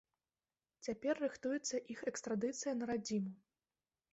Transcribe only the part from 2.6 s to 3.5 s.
на радзіму.